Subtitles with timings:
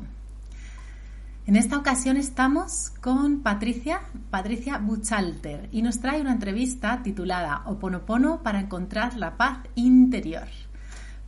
[1.48, 8.42] En esta ocasión estamos con Patricia, Patricia Buchalter, y nos trae una entrevista titulada Oponopono
[8.42, 10.46] para encontrar la paz interior.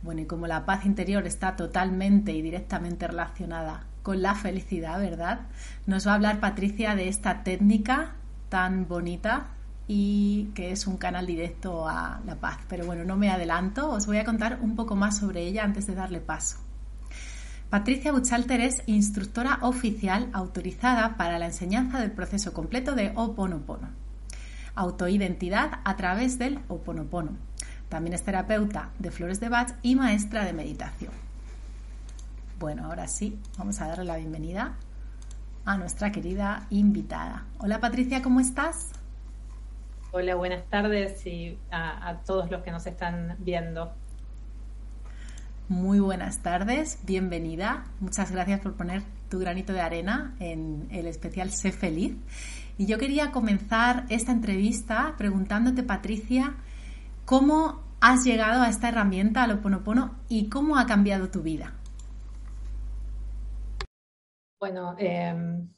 [0.03, 5.47] Bueno, y como la paz interior está totalmente y directamente relacionada con la felicidad, ¿verdad?
[5.87, 8.11] Nos va a hablar Patricia de esta técnica
[8.49, 9.47] tan bonita
[9.87, 12.59] y que es un canal directo a la paz.
[12.69, 15.87] Pero bueno, no me adelanto, os voy a contar un poco más sobre ella antes
[15.87, 16.59] de darle paso.
[17.71, 23.87] Patricia Buchalter es instructora oficial autorizada para la enseñanza del proceso completo de Oponopono.
[24.75, 27.31] Autoidentidad a través del Oponopono.
[27.87, 31.13] También es terapeuta de flores de Bach y maestra de meditación.
[32.59, 34.73] Bueno, ahora sí, vamos a darle la bienvenida
[35.63, 37.45] a nuestra querida invitada.
[37.59, 38.89] Hola Patricia, ¿cómo estás?
[40.11, 43.93] Hola, buenas tardes y a, a todos los que nos están viendo.
[45.71, 47.85] Muy buenas tardes, bienvenida.
[48.01, 52.13] Muchas gracias por poner tu granito de arena en el especial Sé Feliz.
[52.77, 56.57] Y yo quería comenzar esta entrevista preguntándote, Patricia,
[57.23, 61.73] cómo has llegado a esta herramienta, al Oponopono, y cómo ha cambiado tu vida.
[64.59, 65.69] Bueno, em,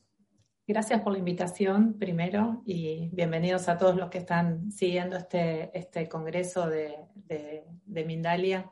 [0.65, 6.09] gracias por la invitación primero y bienvenidos a todos los que están siguiendo este, este
[6.09, 8.71] congreso de Mindalia.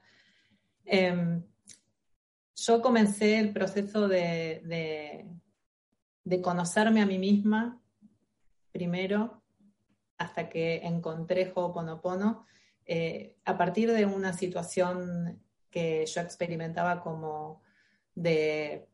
[0.94, 1.41] Em,
[2.53, 4.62] yo comencé el proceso de,
[6.25, 7.81] de, conocerme a mí misma
[8.74, 9.41] primero,
[10.18, 12.46] hasta que encontré Ho'oponopono,
[12.85, 17.62] eh, a partir de una situación que yo experimentaba como
[18.13, 18.90] de,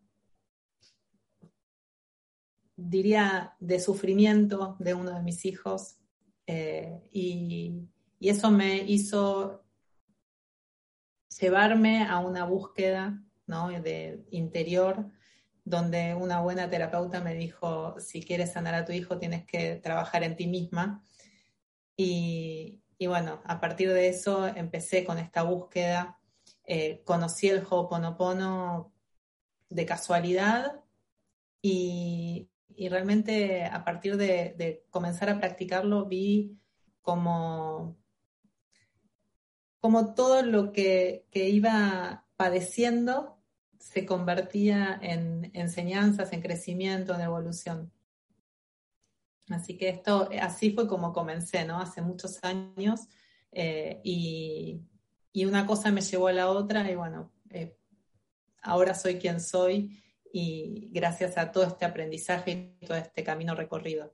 [2.76, 5.98] diría, de sufrimiento de uno de mis hijos.
[6.46, 9.67] Eh, y, y, eso me hizo
[11.40, 13.70] llevarme a una búsqueda ¿no?
[13.70, 15.10] de interior
[15.68, 20.24] donde una buena terapeuta me dijo, si quieres sanar a tu hijo tienes que trabajar
[20.24, 21.04] en ti misma.
[21.98, 26.20] Y, bueno, a partir de eso empecé con esta búsqueda,
[26.64, 28.94] eh, conocí el Ho'oponopono
[29.70, 30.84] de casualidad
[31.62, 32.50] y,
[32.90, 36.58] realmente a partir de, de, comenzar a practicarlo vi
[37.02, 37.98] como
[39.80, 43.38] como todo lo que, iba padeciendo
[43.80, 47.92] se convertía en enseñanzas, en crecimiento, en evolución.
[49.50, 51.80] Así que esto, así fue como comencé, ¿no?
[51.80, 53.08] Hace muchos años
[53.52, 54.82] eh, y,
[55.46, 57.78] una cosa me llevó a la otra y bueno, eh,
[58.64, 64.14] ahora soy quien soy y gracias a todo este aprendizaje y todo este camino recorrido.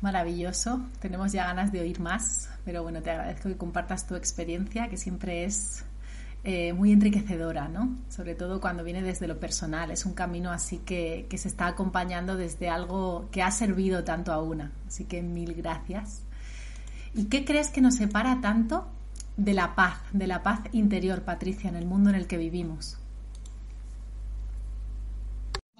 [0.00, 4.88] Maravilloso, tenemos ya ganas de oír más, pero bueno, te agradezco que compartas tu experiencia,
[4.88, 5.84] que siempre es
[6.44, 7.96] eh, muy enriquecedora, ¿no?
[8.10, 11.66] Sobre todo cuando viene desde lo personal, es un camino así que, que se está
[11.66, 16.22] acompañando desde algo que ha servido tanto a una, así que mil gracias.
[17.14, 18.86] ¿Y qué crees que nos separa tanto
[19.38, 22.98] de la paz, de la paz interior, Patricia, en el mundo en el que vivimos?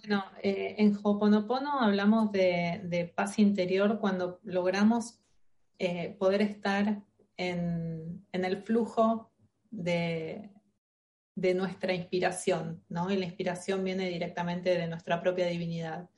[0.06, 5.18] Bueno, eh, en Ho'oponopono hablamos de, paz interior cuando logramos
[5.80, 7.02] eh, poder estar
[7.36, 9.32] en, el flujo
[9.68, 10.52] de,
[11.34, 13.10] nuestra inspiración, ¿no?
[13.10, 16.08] Y la inspiración viene directamente de nuestra propia divinidad.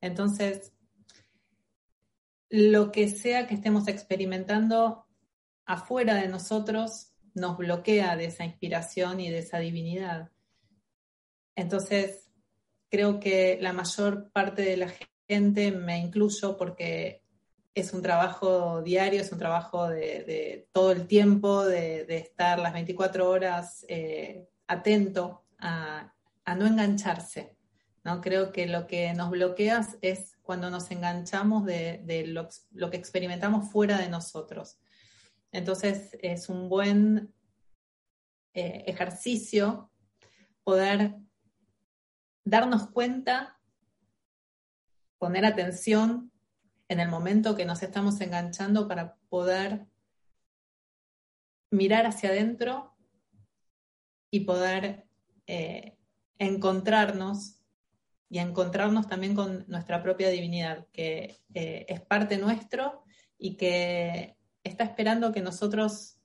[0.00, 0.72] Entonces,
[2.50, 5.06] lo que sea que estemos experimentando
[5.66, 10.32] afuera de nosotros nos bloquea de esa inspiración y de esa divinidad.
[11.54, 12.25] Entonces,
[12.90, 14.92] creo que la mayor parte de la
[15.28, 17.22] gente, me incluyo porque
[17.74, 23.28] es un trabajo diario, es un trabajo de, todo el tiempo, de, estar las 24
[23.28, 26.12] horas eh, atento a,
[26.56, 27.56] no engancharse.
[28.04, 28.20] ¿no?
[28.20, 33.98] Creo que lo que nos bloquea es cuando nos enganchamos de, lo, que experimentamos fuera
[33.98, 34.78] de nosotros.
[35.50, 37.34] Entonces es un buen
[38.54, 39.90] eh, ejercicio
[40.64, 41.16] poder
[42.46, 43.58] darnos cuenta,
[45.18, 46.30] poner atención
[46.88, 49.86] en el momento que nos estamos enganchando para poder
[51.72, 52.96] mirar hacia adentro
[54.30, 55.08] y poder
[55.48, 55.98] eh,
[56.38, 57.60] encontrarnos
[58.30, 63.02] y encontrarnos también con nuestra propia divinidad, que eh, es parte nuestro
[63.38, 66.15] y que está esperando que nosotros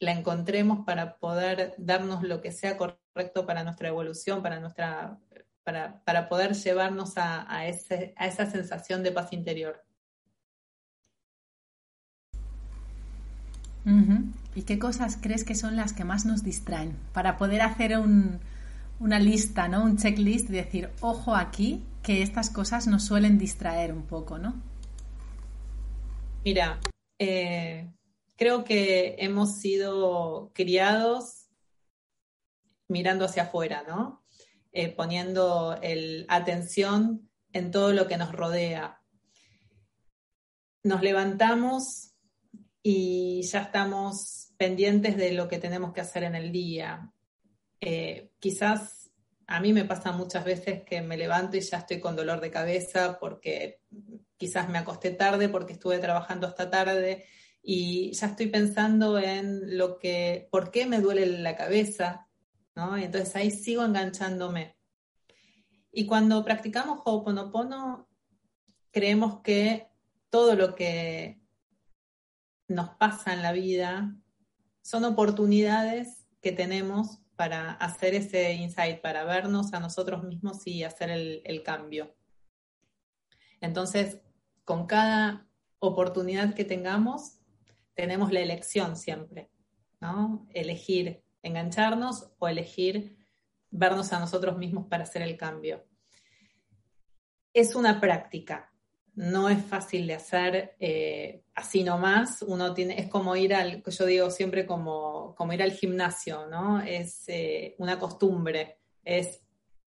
[0.00, 5.18] la encontremos para poder darnos lo que sea correcto para nuestra evolución, para nuestra
[5.62, 9.84] para, para poder llevarnos a, a, ese, a esa sensación de paz interior.
[14.54, 16.96] ¿Y qué cosas crees que son las que más nos distraen?
[17.12, 18.40] Para poder hacer un,
[18.98, 19.84] una lista, ¿no?
[19.84, 24.54] Un checklist y decir, ojo aquí, que estas cosas nos suelen distraer un poco, ¿no?
[26.44, 26.78] Mira,
[27.18, 27.88] eh,
[28.40, 31.50] creo que hemos sido criados
[32.88, 34.24] mirando hacia afuera, ¿no?
[34.72, 39.02] Eh, poniendo el, atención en todo lo que nos rodea.
[40.82, 42.14] Nos levantamos
[42.82, 47.12] y ya estamos pendientes de lo que tenemos que hacer en el día.
[47.78, 49.10] Eh, quizás
[49.48, 52.50] a mí me pasa muchas veces que me levanto y ya estoy con dolor de
[52.50, 53.82] cabeza porque
[54.38, 57.26] quizás me acosté tarde porque estuve trabajando hasta tarde
[57.62, 62.28] y ya estoy pensando en lo que, por qué me duele la cabeza,
[62.74, 62.96] ¿no?
[62.96, 64.76] Entonces ahí sigo enganchándome.
[65.92, 68.08] Y cuando practicamos Ho'oponopono,
[68.90, 69.88] creemos que
[70.30, 71.42] todo lo que
[72.68, 74.16] nos pasa en la vida
[74.82, 81.10] son oportunidades que tenemos para hacer ese insight, para vernos a nosotros mismos y hacer
[81.10, 82.14] el cambio.
[83.60, 84.20] Entonces,
[84.64, 85.48] con cada
[85.78, 87.39] oportunidad que tengamos,
[88.00, 89.50] tenemos la elección siempre,
[90.00, 90.46] ¿no?
[90.54, 93.18] Elegir engancharnos o elegir
[93.70, 95.84] vernos a nosotros mismos para hacer el cambio.
[97.52, 98.72] Es una práctica,
[99.16, 102.40] no es fácil de hacer eh, así nomás.
[102.40, 106.80] Uno tiene, es como ir al, yo digo siempre como, como ir al gimnasio, ¿no?
[106.80, 109.42] Es eh, una costumbre, es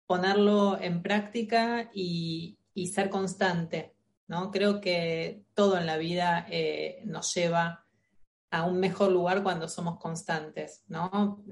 [0.06, 2.60] ponerlo en práctica y,
[2.94, 3.96] ser constante,
[4.28, 4.52] ¿no?
[4.52, 7.83] Creo que todo en la vida eh, nos lleva
[8.54, 11.44] a un mejor lugar cuando somos constantes, ¿no?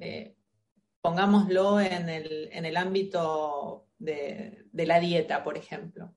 [1.02, 6.14] pongámoslo en el, ámbito de, la dieta, por ejemplo.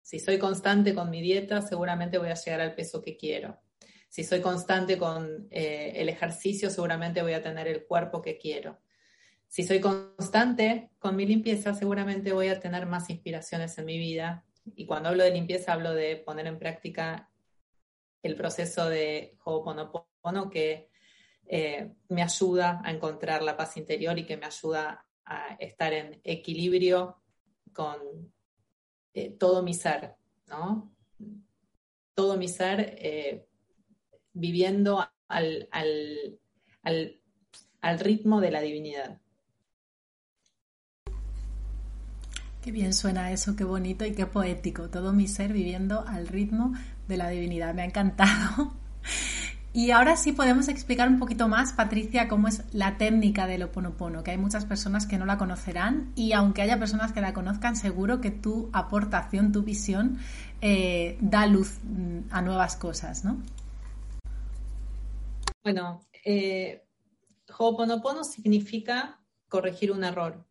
[0.00, 3.60] Si soy constante con mi dieta, seguramente voy a llegar al peso que quiero.
[4.08, 8.78] Si soy constante con eh, el ejercicio, seguramente voy a tener el cuerpo que quiero.
[9.48, 14.44] Si soy constante con mi limpieza, seguramente voy a tener más inspiraciones en mi vida.
[14.76, 17.29] Y cuando hablo de limpieza, hablo de poner en práctica
[18.22, 20.90] el proceso de Ho'oponopono que
[21.46, 26.20] eh, me ayuda a encontrar la paz interior y que me ayuda a estar en
[26.22, 27.16] equilibrio
[27.72, 28.32] con
[29.14, 30.94] eh, todo mi ser, ¿no?
[32.14, 33.46] Todo mi ser eh,
[34.32, 35.68] viviendo al,
[37.80, 39.20] al ritmo de la divinidad.
[42.62, 44.90] Qué bien suena eso, qué bonito y qué poético.
[44.90, 46.74] Todo mi ser viviendo al ritmo
[47.10, 47.74] de la divinidad.
[47.74, 48.72] Me ha encantado.
[49.72, 54.24] Y ahora sí podemos explicar un poquito más, Patricia, cómo es la técnica del Oponopono,
[54.24, 57.76] que hay muchas personas que no la conocerán y aunque haya personas que la conozcan,
[57.76, 60.18] seguro que tu aportación, tu visión,
[60.60, 63.40] eh, da luz mm, a nuevas cosas, ¿no?
[65.62, 66.82] Bueno, eh,
[67.56, 70.44] Ho'oponopono significa corregir un error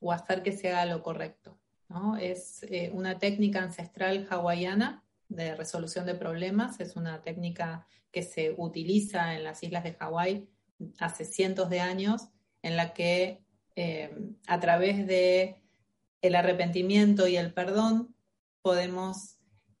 [0.00, 1.56] o hacer que se haga lo correcto.
[1.88, 2.16] ¿no?
[2.16, 5.03] Es eh, una técnica ancestral hawaiana
[5.34, 10.48] de resolución de problemas, es una técnica que se utiliza en las islas de Hawái
[10.98, 12.28] hace cientos de años,
[12.62, 13.44] en la que
[13.76, 15.62] eh, a través de
[16.22, 18.14] el arrepentimiento y el perdón
[18.62, 19.36] podemos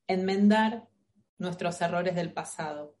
[0.06, 0.88] enmendar
[1.38, 2.96] nuestros errores del pasado.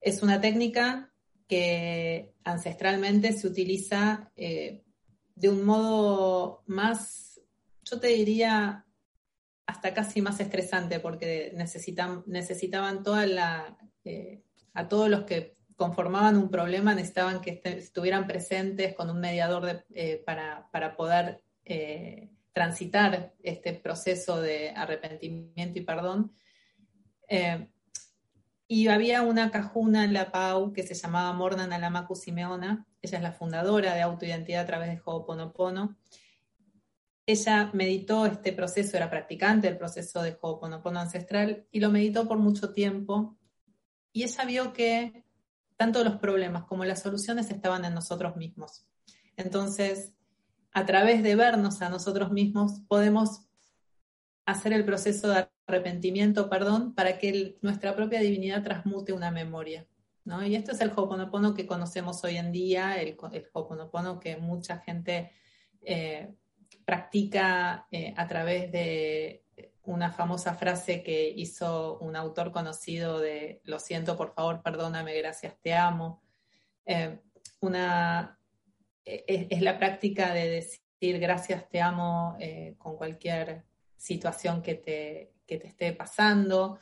[0.00, 1.12] Es una técnica
[1.46, 4.84] que ancestralmente se utiliza eh,
[5.34, 7.40] de un modo más,
[7.84, 8.86] yo te diría,
[9.68, 16.50] hasta casi más estresante, porque necesitaban toda la, eh, a todos los que conformaban un
[16.50, 24.40] problema necesitaban que estuvieran presentes con un mediador eh, para, poder eh, transitar este proceso
[24.40, 26.32] de arrepentimiento y perdón.
[28.66, 33.22] y había una cajuna en la PAU que se llamaba Morna Nalamaku Simeona, ella es
[33.22, 35.98] la fundadora de Autoidentidad a través de Ho'oponopono,
[37.28, 42.38] ella meditó este proceso, era practicante del proceso de Ho'oponopono ancestral y lo meditó por
[42.38, 43.36] mucho tiempo.
[44.14, 45.24] Y ella vio que
[45.76, 48.86] tanto los problemas como las soluciones estaban en nosotros mismos.
[49.36, 50.14] Entonces,
[50.72, 53.42] a través de vernos a nosotros mismos, podemos
[54.46, 59.86] hacer el proceso de arrepentimiento, perdón, para que nuestra propia divinidad transmute una memoria.
[60.24, 60.42] ¿no?
[60.46, 65.30] Y esto es el Ho'oponopono que conocemos hoy en día, el, el que mucha gente
[65.82, 66.34] eh,
[66.88, 69.44] practica eh, a través de
[69.82, 75.54] una famosa frase que hizo un autor conocido de lo siento, por favor, perdóname, gracias,
[75.60, 76.22] te amo.
[76.86, 77.20] Eh,
[77.60, 78.40] una,
[79.04, 82.38] es, la práctica de decir gracias, te amo
[82.78, 83.66] con cualquier
[83.98, 86.78] situación que te, que te esté pasando.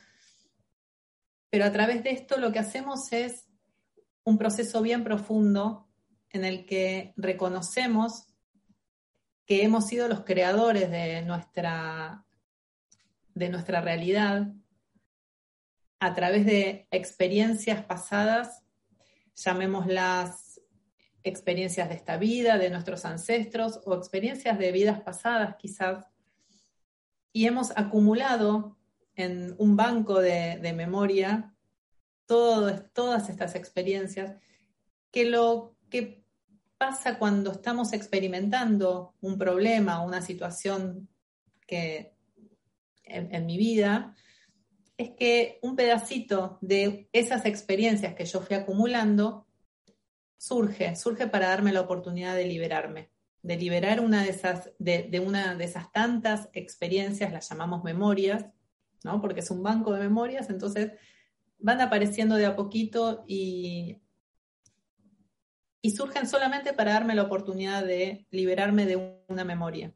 [1.49, 3.49] Pero a través de esto lo que hacemos es
[4.23, 5.89] un proceso bien profundo
[6.29, 8.26] en el que reconocemos
[9.47, 12.25] que hemos sido los creadores de nuestra,
[13.33, 14.51] de nuestra realidad
[15.99, 18.61] a través de experiencias pasadas,
[19.35, 20.61] llamémoslas
[21.23, 26.05] experiencias de esta vida, de nuestros ancestros o experiencias de vidas pasadas quizás,
[27.31, 28.77] y hemos acumulado
[29.15, 31.55] en un banco de, memoria
[32.25, 34.35] todas estas experiencias,
[35.11, 36.26] que lo que
[36.77, 41.09] pasa cuando estamos experimentando un problema, una situación
[41.65, 42.13] que
[43.03, 44.15] en, mi vida,
[44.97, 49.47] es que un pedacito de esas experiencias que yo fui acumulando
[50.37, 55.55] surge, surge para darme la oportunidad de liberarme, de liberar una de esas, de una
[55.55, 58.45] de esas tantas experiencias, las llamamos memorias,
[59.21, 60.91] porque es un banco de memorias, entonces
[61.59, 64.01] van apareciendo de a poquito y,
[65.81, 69.93] y surgen solamente para darme la oportunidad de liberarme de una memoria.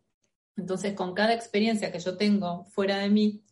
[0.56, 3.44] Entonces, con cada experiencia que yo tengo fuera de mí,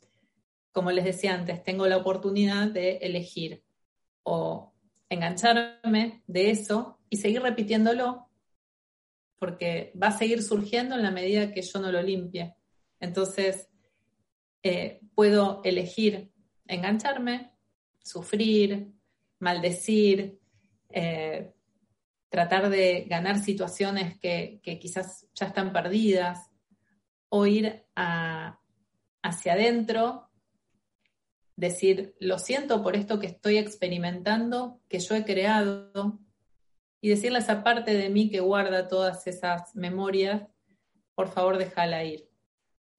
[0.71, 3.63] como les decía antes, tengo la oportunidad de elegir
[4.23, 4.73] o
[5.09, 8.29] engancharme de eso y seguir repitiéndolo,
[9.37, 12.55] porque va a seguir surgiendo en la medida que yo no lo limpie.
[12.99, 13.69] Entonces,
[14.61, 16.31] eh, puedo elegir
[16.67, 17.53] engancharme,
[18.03, 18.91] sufrir,
[19.39, 20.39] maldecir,
[20.89, 21.53] eh,
[22.29, 26.49] tratar de ganar situaciones que, quizás ya están perdidas,
[27.29, 30.29] o ir hacia adentro,
[31.55, 36.19] decir, lo siento por esto que estoy experimentando, que yo he creado,
[37.01, 40.43] y decirle a esa parte de mí que guarda todas esas memorias,
[41.15, 42.29] por favor déjala ir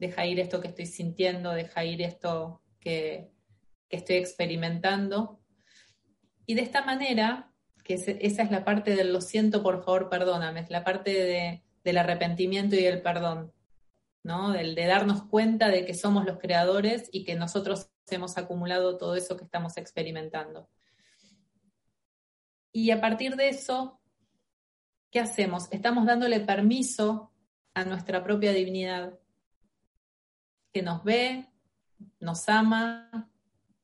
[0.01, 3.31] deja ir esto que estoy sintiendo, deja ir esto que,
[3.91, 5.41] estoy experimentando.
[6.47, 7.50] Y de esta manera,
[7.91, 11.99] que esa es la parte del lo siento, por favor, perdóname, es la parte del
[11.99, 13.53] arrepentimiento y del perdón,
[14.23, 14.53] ¿no?
[14.53, 19.17] Del de darnos cuenta de que somos los creadores y que nosotros hemos acumulado todo
[19.17, 20.69] eso que estamos experimentando.
[22.71, 24.01] Y a partir de eso,
[25.11, 25.67] ¿qué hacemos?
[25.73, 27.33] Estamos dándole permiso
[27.75, 29.19] a nuestra propia divinidad
[30.73, 31.49] que nos ve,
[32.21, 33.30] nos ama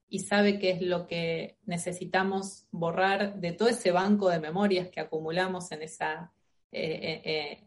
[0.08, 5.00] y sabe qué es lo que necesitamos borrar de todo ese banco de memorias que
[5.00, 6.32] acumulamos en esa
[6.72, 7.64] eh, eh, eh,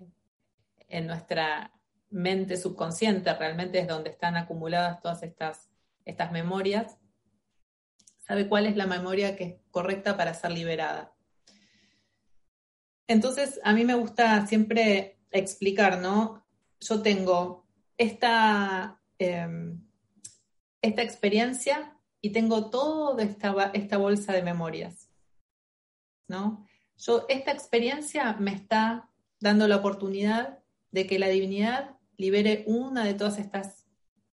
[0.88, 1.72] en nuestra
[2.10, 5.70] mente subconsciente, realmente es donde están acumuladas todas estas,
[6.06, 6.98] estas memorias,
[8.18, 11.14] sabe cuál es la memoria que es correcta para ser liberada.
[13.08, 16.46] Entonces, a mí me gusta siempre explicar, ¿no?
[16.80, 17.68] Yo tengo
[17.98, 19.82] esta Em,
[20.82, 25.10] esta experiencia y tengo toda esta, esta bolsa de memorias.
[26.28, 26.66] ¿no?
[26.98, 29.10] Yo, esta experiencia me está
[29.40, 30.60] dando la oportunidad
[30.92, 33.86] de que la divinidad libere una de todas estas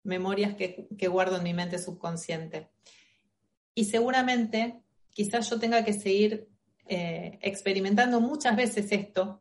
[0.04, 2.70] memorias que, guardo en mi mente subconsciente.
[3.74, 6.48] Y seguramente quizás yo tenga que seguir
[6.86, 9.40] eh, experimentando muchas veces esto,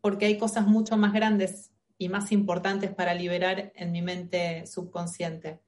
[0.00, 5.60] porque hay cosas mucho más grandes y más importantes para liberar en mi mente subconsciente.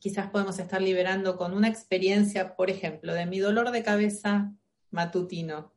[0.00, 4.50] Quizás podemos estar liberando con una experiencia, por ejemplo, de mi dolor de cabeza
[4.90, 5.74] matutino.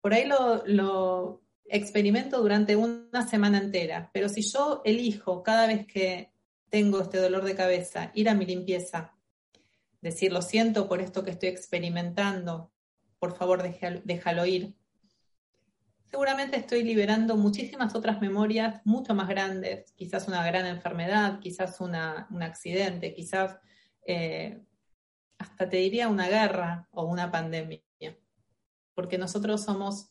[0.00, 6.32] Por ahí lo, experimento durante una semana entera, pero si yo elijo cada vez que
[6.68, 9.14] tengo este dolor de cabeza ir a mi limpieza,
[10.00, 12.72] decir lo siento por esto que estoy experimentando,
[13.20, 14.74] por favor déjalo ir,
[16.10, 21.94] seguramente estoy liberando muchísimas otras memorias mucho más grandes, quizás una gran enfermedad, quizás un
[21.94, 23.58] accidente, quizás
[24.06, 24.60] eh,
[25.38, 27.80] hasta te diría una guerra o una pandemia,
[28.94, 30.10] porque nosotros somos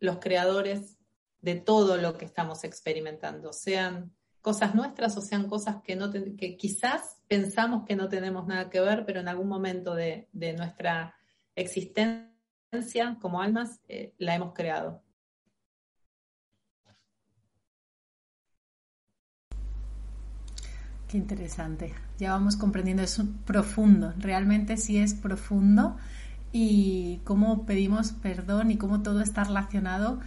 [0.00, 0.98] los creadores
[1.40, 4.12] de todo lo que estamos experimentando, sean
[4.42, 9.20] cosas nuestras o sean cosas que quizás pensamos que no tenemos nada que ver, pero
[9.20, 11.14] en algún momento de, nuestra
[11.54, 15.05] existencia como almas eh, la hemos creado.
[21.16, 21.94] Interesante.
[22.18, 25.96] Ya vamos comprendiendo, es profundo, realmente sí es profundo
[26.52, 30.20] y cómo pedimos perdón y cómo todo está relacionado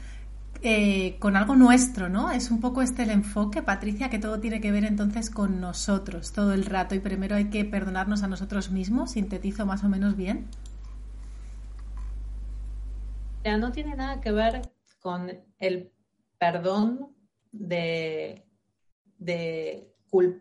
[0.61, 2.31] eh, con algo nuestro, ¿no?
[2.31, 6.33] Es un poco este el enfoque, Patricia, que todo tiene que ver entonces con nosotros
[6.33, 10.15] todo el rato y primero hay que perdonarnos a nosotros mismos, sintetizo más o menos
[10.17, 10.47] bien.
[13.45, 14.63] Ya no tiene nada que ver
[14.99, 15.29] con
[15.59, 15.91] el
[16.39, 17.15] perdón
[17.51, 18.43] de,
[19.19, 19.88] de,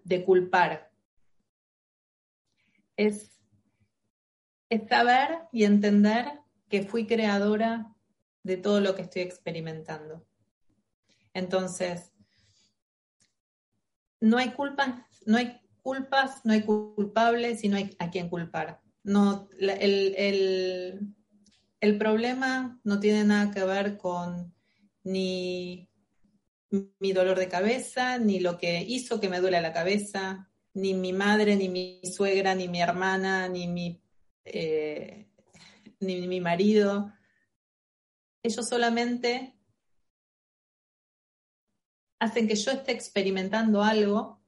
[0.05, 0.91] de culpar.
[2.97, 3.41] Es,
[4.69, 7.95] es saber y entender que fui creadora
[8.43, 10.27] de todo lo que estoy experimentando.
[11.35, 12.13] Entonces,
[14.21, 18.81] no hay culpas, no hay culpas, no hay culpables y no hay a quien culpar.
[19.05, 21.15] No, el,
[21.81, 24.53] el, problema no tiene nada que ver con
[25.03, 25.88] ni
[26.71, 31.13] mi dolor de cabeza, ni lo que hizo que me duele la cabeza, ni mi
[31.13, 34.03] madre, ni mi suegra, ni mi hermana, ni mi,
[34.45, 35.29] eh,
[36.01, 37.13] ni mi marido
[38.43, 39.55] ellos solamente
[42.21, 44.43] hacen que yo esté experimentando algo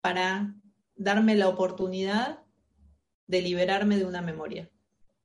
[0.00, 0.54] para
[0.94, 2.44] darme la oportunidad
[3.26, 4.70] de liberarme de una memoria.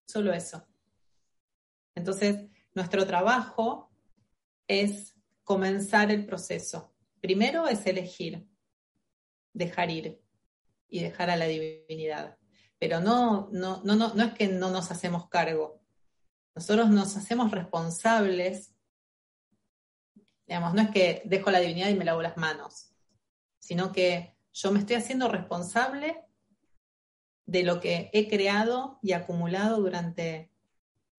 [0.08, 0.68] Solo eso.
[1.96, 3.92] Entonces, nuestro trabajo
[4.68, 5.11] es
[5.44, 6.94] comenzar el proceso.
[7.20, 8.48] Primero es elegir,
[9.54, 10.22] dejar ir
[10.88, 12.38] y dejar a la divinidad.
[12.80, 15.82] Pero no, no, no, no, no es que no nos hacemos cargo,
[16.56, 18.74] nosotros nos hacemos responsables,
[20.46, 22.94] digamos, no es que dejo la divinidad y me lavo las manos,
[23.60, 26.26] sino que yo me estoy haciendo responsable
[27.46, 30.52] de lo que he creado y acumulado durante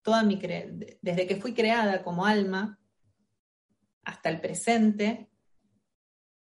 [0.03, 2.79] toda mi desde que fui creada como alma
[4.03, 5.29] hasta el presente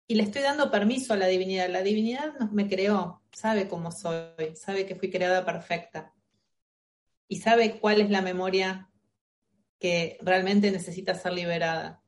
[0.07, 1.69] y le estoy dando permiso a la divinidad.
[1.69, 6.13] La divinidad me creó, sabe cómo soy, sabe que fui creada perfecta
[7.27, 8.89] y sabe cuál es la memoria
[9.79, 12.01] que realmente necesita ser liberada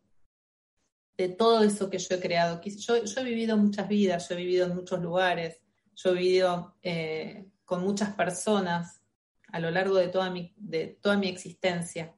[1.16, 2.60] de todo eso que yo he creado.
[2.64, 5.62] Yo, he vivido muchas vidas, yo he vivido en muchos lugares,
[5.96, 9.02] yo he vivido eh, con muchas personas
[9.50, 12.16] a lo largo de toda mi, de toda mi existencia.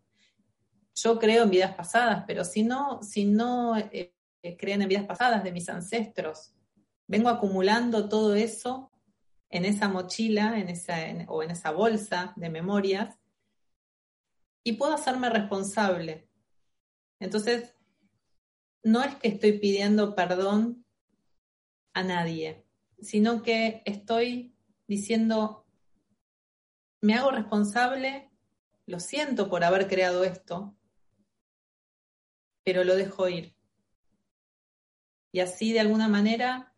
[0.95, 4.13] Yo creo en vidas pasadas, pero si no, si no eh,
[4.57, 6.53] creen en vidas pasadas de mis ancestros,
[7.07, 8.91] vengo acumulando todo eso
[9.53, 13.19] en esa mochila en esa, o en esa bolsa de memorias
[14.63, 16.27] y puedo hacerme responsable.
[17.19, 17.75] Entonces,
[18.81, 20.85] no es que estoy pidiendo perdón
[21.93, 22.65] a nadie,
[22.99, 24.55] sino que estoy
[24.87, 25.67] diciendo,
[27.01, 28.31] me hago responsable,
[28.87, 30.75] lo siento por haber creado esto,
[32.63, 33.55] pero lo dejo ir.
[35.31, 36.73] Y así, de alguna manera,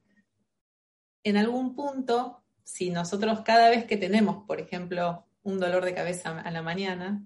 [1.23, 6.39] en algún punto, si nosotros cada vez que tenemos, por ejemplo, un dolor de cabeza
[6.39, 7.23] a la mañana,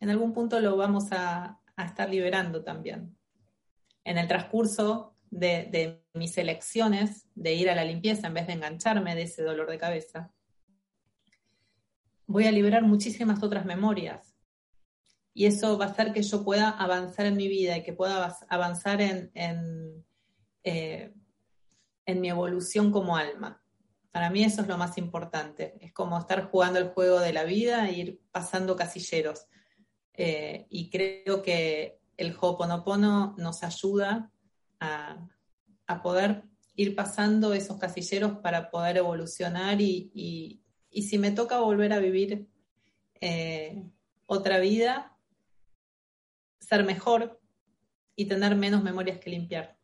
[0.00, 3.16] en algún punto lo vamos a, estar liberando también.
[4.04, 8.52] En el transcurso de, de, mis elecciones de ir a la limpieza en vez de
[8.52, 10.30] engancharme de ese dolor de cabeza,
[12.26, 14.29] voy a liberar muchísimas otras memorias.
[15.32, 18.36] Y eso va a hacer que yo pueda avanzar en mi vida y que pueda
[18.48, 19.30] avanzar en,
[20.64, 21.14] eh,
[22.06, 23.62] en mi evolución como alma.
[24.10, 25.78] Para mí eso es lo más importante.
[25.80, 29.46] Es como estar jugando el juego de la vida e ir pasando casilleros.
[30.14, 34.30] Eh, y creo que el Ho'oponopono nos ayuda
[34.80, 35.26] a,
[36.02, 36.44] poder
[36.76, 42.48] ir pasando esos casilleros para poder evolucionar y, si me toca volver a vivir
[43.20, 43.82] eh,
[44.26, 45.09] otra vida,
[46.60, 47.40] ser mejor
[48.14, 49.78] y tener menos memorias que limpiar.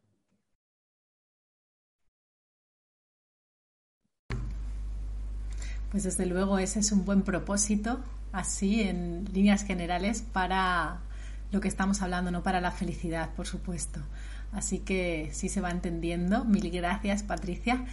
[5.90, 11.00] Pues desde luego ese es un buen propósito, así en líneas generales, para
[11.50, 14.00] lo que estamos hablando, no para la felicidad, por supuesto.
[14.52, 16.44] Así que sí se va entendiendo.
[16.44, 17.84] Mil gracias, Patricia.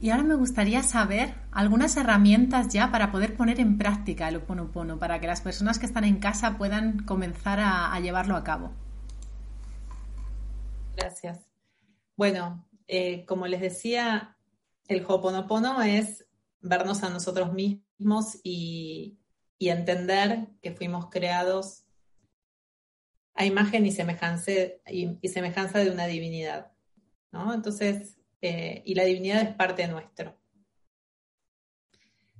[0.00, 4.98] Y ahora me gustaría saber algunas herramientas ya para poder poner en práctica el Oponopono,
[4.98, 8.72] para que las personas que están en casa puedan comenzar a, llevarlo a cabo.
[10.96, 11.40] Gracias.
[12.16, 14.36] Bueno, eh, como les decía,
[14.88, 16.26] el Ho'oponopono es
[16.60, 19.18] vernos a nosotros mismos y,
[19.60, 21.83] entender que fuimos creados
[23.34, 24.52] a imagen y semejanza,
[24.86, 26.72] y, semejanza de una divinidad.
[27.32, 27.52] ¿no?
[27.52, 30.38] Entonces, eh, y la divinidad es parte nuestro.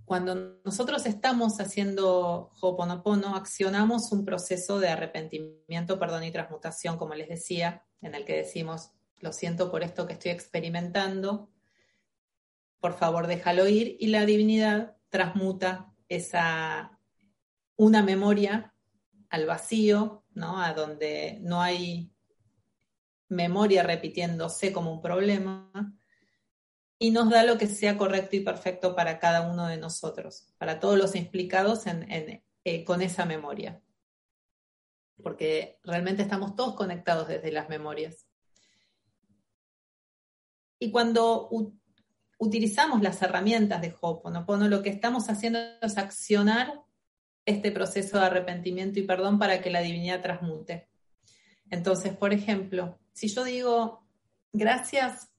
[0.05, 7.29] Cuando nosotros estamos haciendo Ho'oponopono, accionamos un proceso de arrepentimiento, perdón y transmutación, como les
[7.29, 11.51] decía, en el que decimos, lo siento por esto que estoy experimentando,
[12.81, 16.99] por favor déjalo ir, y la divinidad transmuta esa,
[17.77, 18.74] una memoria
[19.35, 20.63] al vacío, ¿no?
[20.63, 22.13] A donde no hay
[23.29, 25.71] memoria repitiéndose como un problema,
[26.99, 30.79] y nos da lo que sea correcto y perfecto para cada uno de nosotros, para
[30.79, 33.83] todos los implicados en, eh, con esa memoria.
[35.23, 38.27] Porque realmente estamos todos conectados desde las memorias.
[40.79, 41.51] Y cuando
[42.39, 46.84] utilizamos las herramientas de Ho'oponopono, lo que estamos haciendo es accionar
[47.47, 50.89] este proceso de arrepentimiento y perdón para que la divinidad transmute.
[51.71, 54.07] Entonces, por ejemplo, si yo digo
[54.53, 55.31] gracias,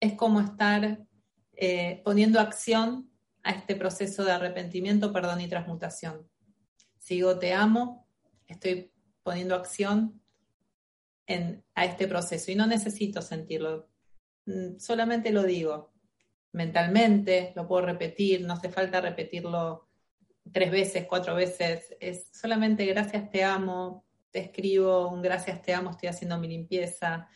[0.00, 1.06] es como estar
[1.52, 3.10] eh, poniendo acción
[3.42, 6.28] a este proceso de arrepentimiento, perdón y transmutación.
[6.98, 8.06] Si digo te amo,
[8.46, 10.20] estoy poniendo acción
[11.74, 13.88] a este proceso y no necesito sentirlo,
[14.46, 15.92] mm, solamente lo digo
[16.52, 19.88] mentalmente, lo puedo repetir, no hace falta repetirlo
[20.52, 25.90] tres veces, cuatro veces, es solamente gracias, te amo, te escribo un gracias, te amo,
[25.90, 27.28] estoy haciendo mi limpieza,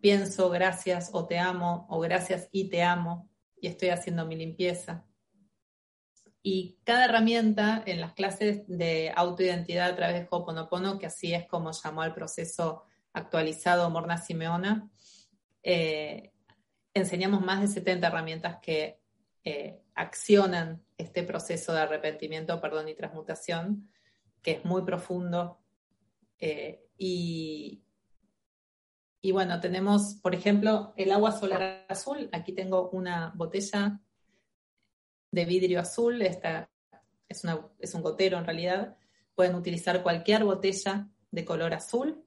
[0.00, 3.28] pienso gracias o te amo o gracias y te amo
[3.60, 5.06] y estoy haciendo mi limpieza.
[6.42, 11.46] Y cada herramienta en las clases de autoidentidad a través de Ho'oponopono, que así es
[11.46, 14.90] como llamó al proceso actualizado Morna Simeona,
[15.62, 16.32] eh,
[16.94, 18.98] enseñamos más de 70 herramientas que
[19.44, 23.90] eh, accionan este proceso de arrepentimiento, perdón y transmutación,
[24.42, 25.60] que es muy profundo.
[26.38, 27.84] Eh, y,
[29.20, 32.28] y bueno, tenemos, por ejemplo, el agua solar azul.
[32.32, 34.00] Aquí tengo una botella
[35.30, 36.22] de vidrio azul.
[36.22, 36.70] Esta
[37.28, 37.42] es,
[37.78, 38.96] es un gotero en realidad.
[39.34, 42.24] Pueden utilizar cualquier botella de color azul,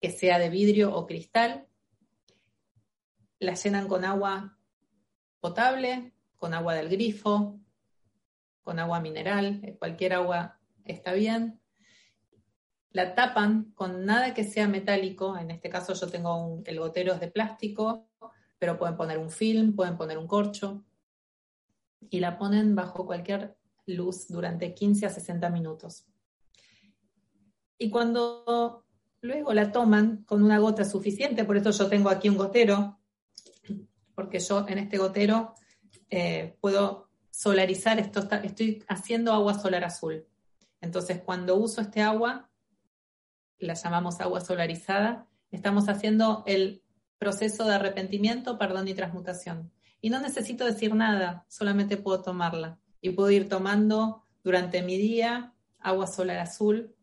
[0.00, 1.68] que sea de vidrio o cristal
[3.42, 4.56] la llenan con agua
[5.42, 7.60] potable, con agua del grifo,
[8.62, 11.60] con agua mineral, eh, cualquier agua está bien.
[12.92, 17.12] La tapan con nada que sea metálico, en este caso yo tengo un, el gotero
[17.12, 18.08] es de plástico,
[18.58, 20.84] pero pueden poner un film, pueden poner un corcho
[22.08, 26.06] y la ponen bajo cualquier luz durante 15 a 60 minutos.
[27.78, 28.84] Y cuando
[29.22, 33.00] luego la toman con una gota suficiente, por eso yo tengo aquí un gotero,
[34.14, 35.54] porque yo en este gotero
[36.10, 40.26] eh, puedo solarizar, esto estoy haciendo agua solar azul.
[40.80, 42.50] Entonces, cuando uso este agua,
[43.58, 46.82] la llamamos agua solarizada, estamos haciendo el
[47.18, 49.72] proceso de arrepentimiento, perdón y transmutación.
[50.00, 52.80] Y no necesito decir nada, solamente puedo tomarla.
[53.00, 56.94] Y puedo ir tomando durante mi día agua solar azul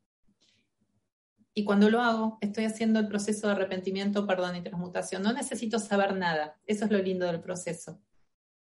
[1.59, 5.21] y cuando lo hago, estoy haciendo el proceso de arrepentimiento, perdón y transmutación.
[5.21, 6.57] No necesito saber nada.
[6.65, 7.99] Eso es lo lindo del proceso.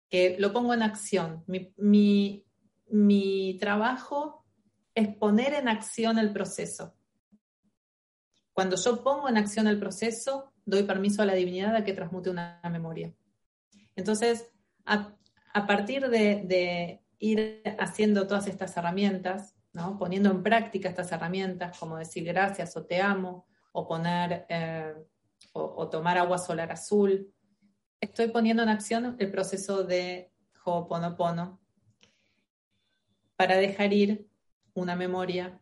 [0.09, 1.45] Que lo pongo en acción.
[1.47, 2.47] Mi,
[2.89, 4.47] mi trabajo
[4.95, 6.95] es poner en acción el proceso.
[8.55, 12.31] Cuando yo pongo en acción el proceso, doy permiso a la divinidad a que transmute
[12.31, 13.13] una memoria.
[13.95, 14.49] Entonces,
[14.87, 15.15] a,
[15.53, 19.55] a partir de, de, ir haciendo todas estas herramientas,
[19.99, 24.95] poniendo en práctica estas herramientas como decir gracias o te amo, o poner eh,
[25.53, 27.33] o, tomar agua solar azul.
[28.01, 30.33] Estoy poniendo en acción el proceso de
[30.65, 31.61] Ho'oponopono
[33.37, 34.29] para dejar ir
[34.75, 35.61] una memoria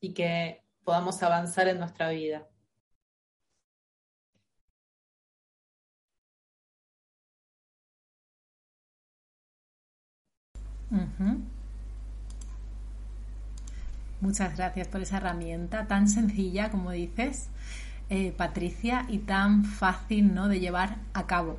[0.00, 2.48] y que podamos avanzar en nuestra vida.
[14.20, 17.48] Muchas gracias por esa herramienta tan sencilla, como dices,
[18.08, 20.48] eh, Patricia, y tan fácil ¿no?
[20.48, 21.58] de llevar a cabo.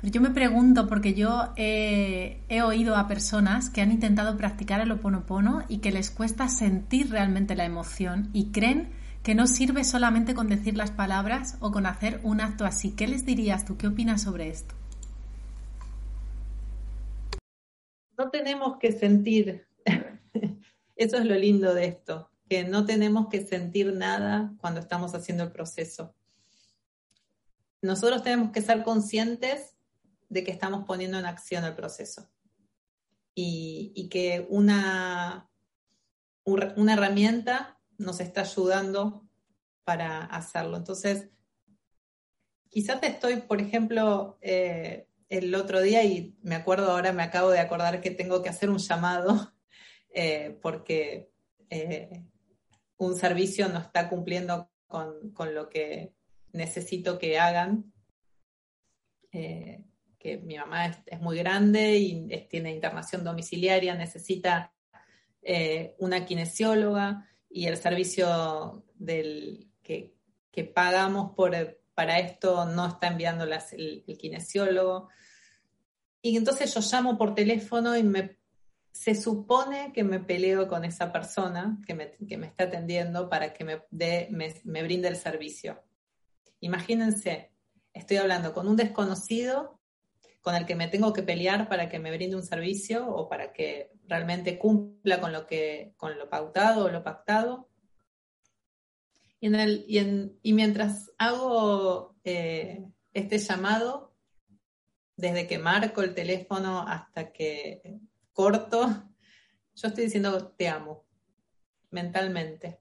[0.00, 4.90] Pero yo me pregunto, porque yo he oído a personas que han intentado practicar el
[4.90, 8.90] oponopono y que les cuesta sentir realmente la emoción y creen
[9.22, 12.92] que no sirve solamente con decir las palabras o con hacer un acto así.
[12.92, 13.76] ¿Qué les dirías tú?
[13.76, 14.74] ¿Qué opinas sobre esto?
[18.18, 19.66] No tenemos que sentir
[21.02, 25.44] eso es lo lindo de esto, que no tenemos que sentir nada cuando estamos haciendo
[25.44, 26.14] el proceso.
[27.80, 29.74] Nosotros tenemos que ser conscientes
[30.28, 32.30] de que estamos poniendo en acción el proceso
[33.34, 35.50] y, que una,
[36.44, 39.26] una herramienta nos está ayudando
[39.84, 40.76] para hacerlo.
[40.76, 41.30] Entonces,
[42.68, 47.60] quizás estoy, por ejemplo, eh, el otro día y me acuerdo ahora, me acabo de
[47.60, 49.52] acordar que tengo que hacer un llamado
[50.14, 51.30] eh, porque
[51.70, 52.22] eh,
[52.98, 56.12] un servicio no está cumpliendo con, lo que
[56.52, 57.92] necesito que hagan,
[59.32, 59.84] eh,
[60.18, 64.74] que mi mamá es, muy grande y tiene internación domiciliaria, necesita
[65.98, 70.14] una kinesióloga y el servicio del, que,
[70.72, 75.08] pagamos por, para esto no está enviando el, el, kinesiólogo.
[76.20, 78.41] Y entonces yo llamo por teléfono y me,
[78.92, 83.52] se supone que me peleo con esa persona que me, que me está atendiendo para
[83.52, 85.82] que me, dé, me, me brinde el servicio.
[86.60, 87.52] Imagínense,
[87.94, 89.80] estoy hablando con un desconocido
[90.42, 93.52] con el que me tengo que pelear para que me brinde un servicio o para
[93.52, 97.68] que realmente cumpla con lo que con lo pautado o lo pactado.
[99.40, 104.14] Y, en el, y mientras hago eh, este llamado,
[105.16, 108.00] desde que marco el teléfono hasta que
[108.32, 109.10] corto,
[109.74, 111.04] yo estoy diciendo te amo
[111.90, 112.80] mentalmente.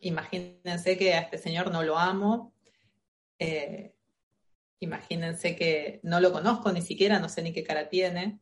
[0.00, 2.54] Imagínense que a este señor no lo amo.
[3.38, 3.94] Eh,
[4.84, 8.40] Imagínense que no lo conozco ni siquiera, no sé ni qué cara tiene,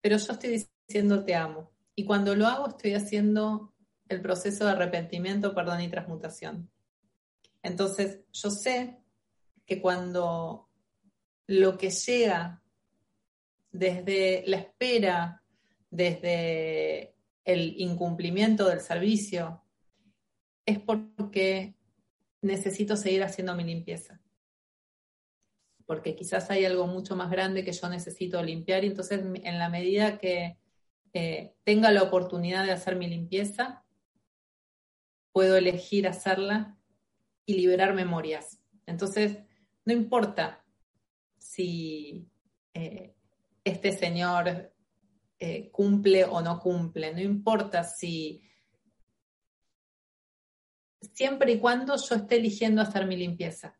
[0.00, 1.72] pero yo estoy diciendo te amo.
[1.96, 3.74] Y cuando lo hago estoy haciendo
[4.08, 6.70] el proceso de arrepentimiento, perdón y transmutación.
[7.62, 9.00] Entonces, yo sé
[9.64, 10.70] que cuando
[11.48, 12.62] lo que llega
[13.78, 15.42] desde la espera,
[15.90, 19.62] desde el incumplimiento del servicio,
[20.64, 21.76] es porque
[22.42, 24.20] necesito seguir haciendo mi limpieza
[25.86, 29.68] porque quizás hay algo mucho más grande que yo necesito limpiar y entonces en la
[29.68, 30.58] medida que
[31.12, 33.84] eh, tenga la oportunidad de hacer mi limpieza,
[35.32, 36.76] puedo elegir hacerla
[37.46, 38.60] y liberar memorias.
[38.84, 39.38] Entonces,
[39.84, 40.64] no importa
[41.38, 42.28] si
[42.74, 43.15] eh,
[43.66, 44.72] este señor
[45.38, 48.42] eh, cumple o no cumple, no importa si
[51.12, 53.76] siempre y cuando yo esté eligiendo hacer mi limpieza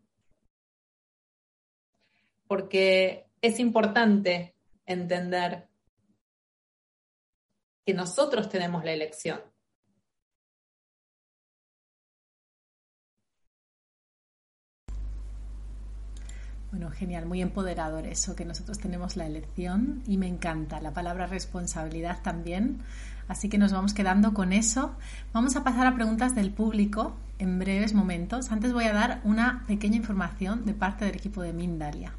[2.46, 5.68] porque es importante entender
[7.85, 9.40] que nosotros tenemos la elección.
[16.77, 21.27] Bueno, genial, muy empoderador eso, que nosotros tenemos la elección y me encanta la palabra
[21.27, 22.81] responsabilidad también.
[23.29, 24.93] Así que nos vamos quedando con eso.
[25.33, 28.53] Vamos a pasar a preguntas del público en breves momentos.
[28.53, 32.12] Antes voy a dar una pequeña información de parte del equipo de Mindalia.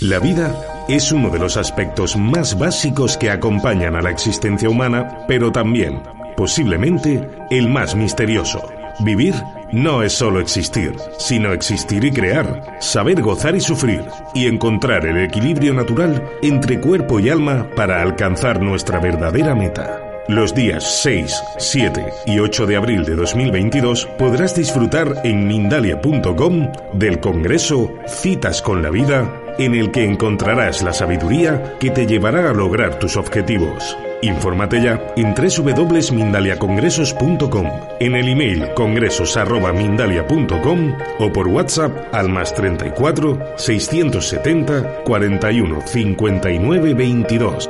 [0.00, 5.26] La vida es uno de los aspectos más básicos que acompañan a la existencia humana,
[5.28, 6.02] pero también,
[6.38, 8.66] posiblemente, el más misterioso.
[9.00, 9.34] Vivir
[9.72, 14.04] no es solo existir, sino existir y crear, saber gozar y sufrir,
[14.34, 20.00] y encontrar el equilibrio natural entre cuerpo y alma para alcanzar nuestra verdadera meta.
[20.28, 27.18] Los días 6, 7 y 8 de abril de 2022 podrás disfrutar en Mindalia.com del
[27.18, 29.28] Congreso Citas con la Vida
[29.60, 33.98] en el que encontrarás la sabiduría que te llevará a lograr tus objetivos.
[34.22, 37.66] Infórmate ya en www.mindaliacongresos.com,
[38.00, 47.68] en el email congresos.mindalia.com o por WhatsApp al más 34 670 41 59 22.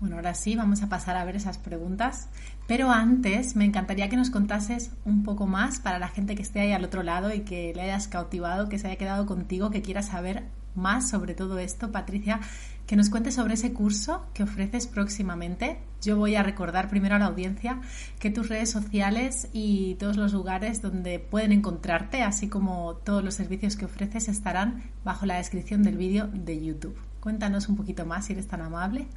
[0.00, 2.28] Bueno, ahora sí, vamos a pasar a ver esas preguntas.
[2.68, 6.60] Pero antes me encantaría que nos contases un poco más para la gente que esté
[6.60, 9.80] ahí al otro lado y que le hayas cautivado, que se haya quedado contigo, que
[9.80, 11.90] quiera saber más sobre todo esto.
[11.92, 12.40] Patricia,
[12.86, 15.78] que nos cuentes sobre ese curso que ofreces próximamente.
[16.02, 17.80] Yo voy a recordar primero a la audiencia
[18.18, 23.32] que tus redes sociales y todos los lugares donde pueden encontrarte, así como todos los
[23.32, 26.98] servicios que ofreces, estarán bajo la descripción del vídeo de YouTube.
[27.20, 29.08] Cuéntanos un poquito más si eres tan amable.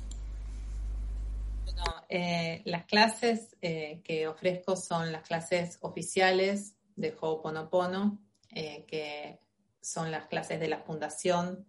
[2.13, 9.39] Eh, las clases eh, que ofrezco son las clases oficiales de Ho'oponopono, eh, que
[9.79, 11.65] son las clases de la fundación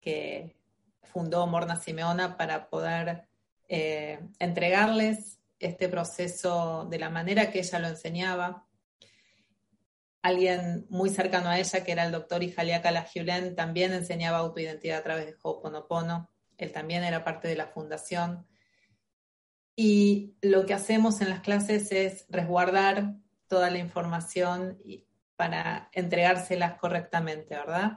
[0.00, 0.56] que
[1.02, 3.28] fundó Morna Simeona para poder
[3.68, 8.66] entregarles este proceso de la manera que ella lo enseñaba.
[10.22, 15.02] Alguien muy cercano a ella, que era el doctor Ijaliaka Lagiulen, también enseñaba autoidentidad a
[15.02, 16.30] través de Ho'oponopono.
[16.56, 18.46] Él también era parte de la fundación
[19.82, 23.14] y lo que hacemos en las clases es resguardar
[23.46, 24.78] toda la información
[25.36, 27.92] para entregárselas correctamente, ¿verdad?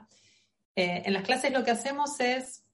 [0.76, 2.64] Eh, en las clases lo que hacemos es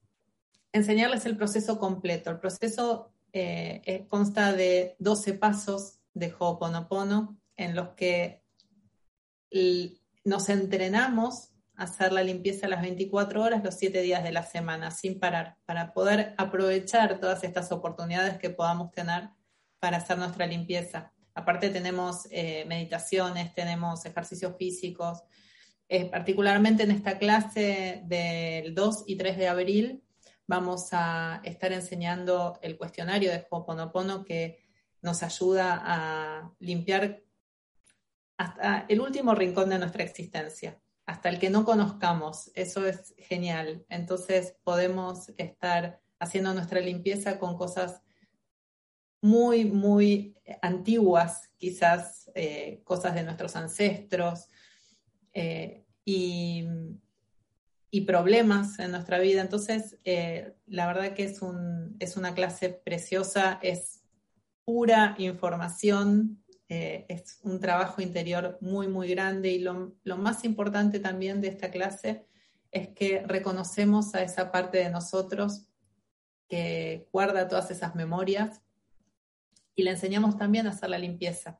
[0.71, 2.29] enseñarles el proceso completo.
[2.29, 8.45] El proceso eh, consta de 12 pasos de Ho'oponopono en los que
[10.23, 11.49] nos entrenamos
[11.81, 15.93] hacer la limpieza las 24 horas, los 7 días de la semana, sin parar, para
[15.93, 19.29] poder aprovechar todas estas oportunidades que podamos tener
[19.79, 21.11] para hacer nuestra limpieza.
[21.33, 25.23] Aparte tenemos eh, meditaciones, tenemos ejercicios físicos.
[26.09, 30.03] particularmente en esta clase del 2 y 3 de abril
[30.47, 34.59] vamos a estar enseñando el cuestionario de Ho'oponopono que
[35.01, 37.21] nos ayuda a limpiar
[38.37, 40.79] hasta el último rincón de nuestra existencia,
[41.11, 42.51] hasta el que no conozcamos.
[42.55, 43.85] Eso es genial.
[43.89, 48.01] Entonces podemos estar haciendo nuestra limpieza con cosas
[49.21, 54.47] muy, muy antiguas, quizás eh, cosas de nuestros ancestros
[55.33, 56.65] eh, y,
[58.07, 59.41] problemas en nuestra vida.
[59.41, 61.39] Entonces, eh, la verdad que es,
[61.99, 64.03] es una clase preciosa, es
[64.63, 66.40] pura información,
[66.73, 71.69] es un trabajo interior muy, muy grande y lo, lo más importante también de esta
[71.69, 72.25] clase
[72.71, 75.65] es que reconocemos a esa parte de nosotros
[76.47, 78.61] que guarda todas esas memorias
[79.75, 81.59] y le enseñamos también a hacer la limpieza.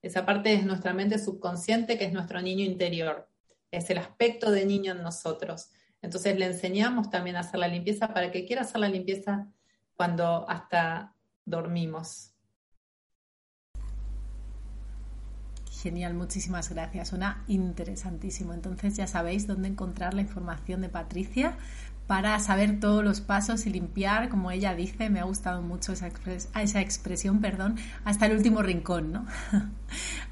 [0.00, 3.28] Esa parte es nuestra mente subconsciente, que es nuestro niño interior,
[3.72, 5.70] es el aspecto de niño en nosotros.
[6.02, 9.48] Entonces le enseñamos también a hacer la limpieza para que quiera hacer la limpieza
[9.96, 12.35] cuando hasta dormimos.
[15.86, 17.10] Genial, muchísimas gracias.
[17.10, 18.52] Suena interesantísimo.
[18.52, 21.56] Entonces ya sabéis dónde encontrar la información de Patricia
[22.08, 26.10] para saber todos los pasos y limpiar, como ella dice, me ha gustado mucho esa,
[26.60, 29.26] esa expresión, perdón, hasta el último rincón, ¿no?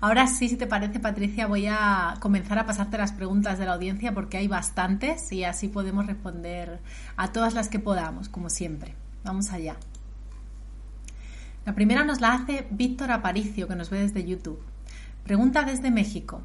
[0.00, 3.74] Ahora sí, si te parece, Patricia, voy a comenzar a pasarte las preguntas de la
[3.74, 6.80] audiencia porque hay bastantes y así podemos responder
[7.16, 8.96] a todas las que podamos, como siempre.
[9.22, 9.76] Vamos allá.
[11.64, 14.58] La primera nos la hace Víctor Aparicio, que nos ve desde YouTube.
[15.24, 16.42] Pregunta desde México.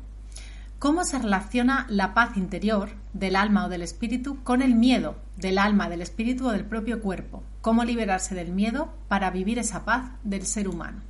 [0.80, 5.58] ¿Cómo se relaciona la paz interior del alma o del espíritu con el miedo del
[5.58, 7.44] alma, del espíritu o del propio cuerpo?
[7.60, 11.02] ¿Cómo liberarse del miedo para vivir esa paz del ser humano?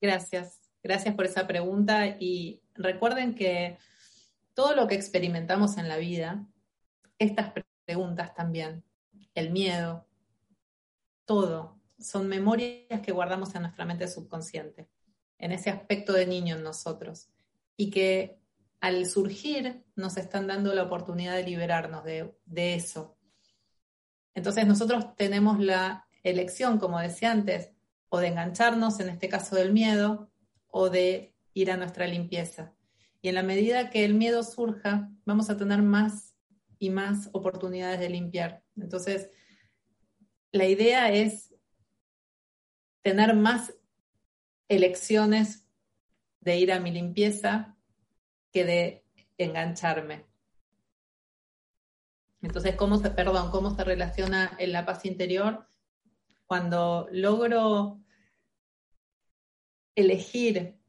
[0.00, 3.76] Gracias, gracias por esa pregunta y recuerden que
[4.54, 6.46] todo lo que experimentamos en la vida,
[7.18, 7.52] estas
[7.84, 8.82] preguntas también,
[9.34, 10.06] el miedo,
[11.26, 14.88] todo, son memorias que guardamos en nuestra mente subconsciente
[15.38, 17.28] en ese aspecto de niño en nosotros
[17.76, 18.38] y que
[18.80, 22.34] al surgir nos están dando la oportunidad de liberarnos de,
[22.74, 23.16] eso.
[24.34, 27.70] Entonces nosotros tenemos la elección, como decía antes,
[28.08, 30.30] o de engancharnos, en este caso del miedo,
[30.68, 32.74] o de ir a nuestra limpieza.
[33.22, 36.34] Y en la medida que el miedo surja, vamos a tener más
[36.78, 38.62] y más oportunidades de limpiar.
[38.76, 39.30] Entonces,
[40.52, 41.53] la idea es
[43.04, 43.74] tener más
[44.66, 45.66] elecciones
[46.40, 47.76] de ir a mi limpieza
[48.50, 49.04] que de
[49.36, 50.24] engancharme.
[52.40, 55.66] Entonces, ¿cómo se, perdón, cómo se relaciona en la paz interior?
[56.46, 58.00] Cuando logro
[59.94, 60.80] elegir,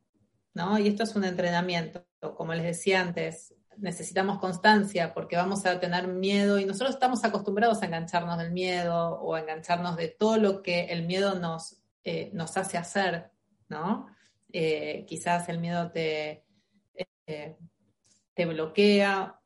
[0.54, 0.80] ¿no?
[0.80, 2.06] Y esto es un entrenamiento,
[2.38, 7.82] como les decía antes, necesitamos constancia porque vamos a tener miedo y nosotros estamos acostumbrados
[7.82, 12.30] a engancharnos del miedo o a engancharnos de todo lo que el miedo nos, eh,
[12.34, 13.36] nos hace hacer.
[13.70, 14.08] ¿no?
[14.52, 16.46] Eh, quizás el miedo te,
[17.28, 17.58] eh,
[18.34, 19.40] te bloquea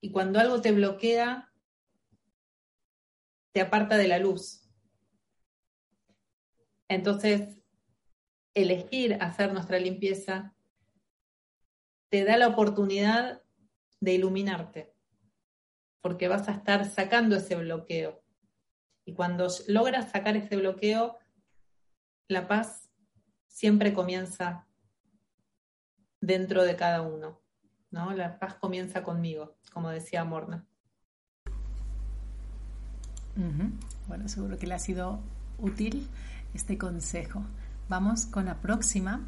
[0.00, 1.52] y cuando algo te bloquea,
[3.52, 4.68] te aparta de la luz.
[6.88, 7.58] Entonces,
[8.54, 10.54] elegir hacer nuestra limpieza
[12.10, 13.42] te da la oportunidad
[14.00, 14.92] de iluminarte,
[16.00, 18.22] porque vas a estar sacando ese bloqueo.
[19.06, 21.18] Y cuando logras sacar ese bloqueo,
[22.32, 22.90] la paz
[23.46, 24.66] siempre comienza
[26.20, 27.40] dentro de cada uno.
[27.90, 28.12] ¿no?
[28.12, 30.64] La paz comienza conmigo, como decía Morna.
[34.08, 35.20] Bueno, seguro que le ha sido
[35.58, 36.08] útil
[36.54, 37.42] este consejo.
[37.88, 39.20] Vamos con la próxima.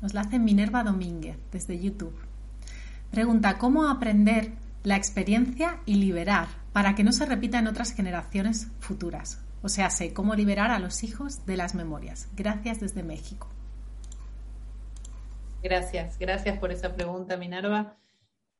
[0.00, 2.16] Nos la hace Minerva Domínguez desde YouTube.
[3.10, 4.52] Pregunta, ¿cómo aprender
[4.84, 9.40] la experiencia y liberar para que no se repita en otras generaciones futuras?
[9.62, 12.28] O sea, sé cómo liberar a los hijos de las memorias.
[12.36, 13.48] Gracias desde México.
[15.62, 17.96] Gracias, gracias por esa pregunta, Minerva.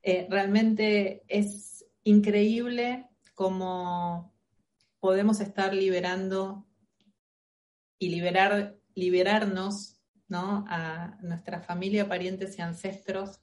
[0.03, 4.35] Eh, realmente es increíble cómo
[4.99, 6.67] podemos estar liberando
[8.01, 10.65] y liberar, liberarnos ¿no?
[10.69, 13.41] a nuestra familia, parientes y ancestros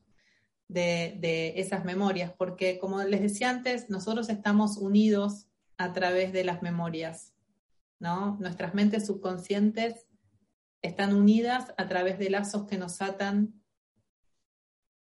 [0.67, 5.47] de, de, esas memorias, porque como les decía antes, nosotros estamos unidos
[5.77, 7.34] a través de las memorias.
[7.99, 8.37] ¿No?
[8.39, 10.05] Nuestras mentes subconscientes
[10.81, 13.61] están unidas a través de lazos que nos atan,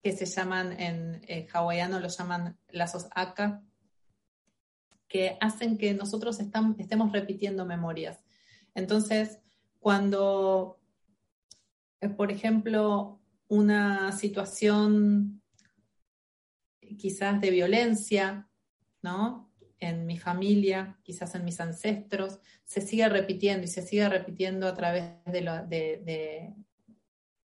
[0.02, 3.64] que se llaman en, hawaiano, lo llaman lazos aka,
[5.08, 8.20] que hacen que nosotros estemos repitiendo memorias.
[8.74, 9.40] Entonces,
[9.80, 10.80] cuando,
[12.02, 15.42] eh, por ejemplo, una situación
[16.98, 18.50] quizás de violencia,
[19.02, 19.47] ¿no?
[19.80, 24.74] En mi familia, quizás en mis ancestros, se sigue repitiendo y se sigue repitiendo a
[24.74, 26.54] través de,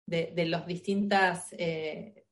[0.06, 2.26] de, los distintas, eh,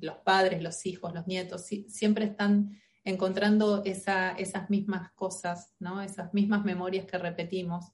[0.00, 6.02] los padres, los hijos, los nietos, siempre están encontrando esas mismas cosas, ¿no?
[6.02, 7.92] Esas mismas memorias que repetimos,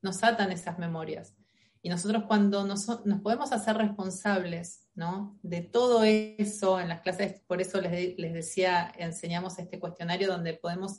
[0.00, 1.34] nos atan esas memorias.
[1.82, 2.86] Y nosotros cuando nos,
[3.22, 5.38] podemos hacer responsables ¿no?
[5.44, 10.98] de todo eso en las clases, por eso les, decía, enseñamos este cuestionario donde podemos